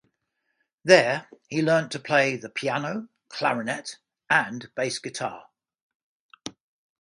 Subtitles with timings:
[0.83, 3.97] There he learnt to play the piano, clarinet
[4.31, 5.47] and bass guitar.